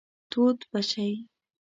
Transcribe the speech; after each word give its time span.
تود 0.31 0.59
به 0.71 0.79
شئ. 0.89 1.09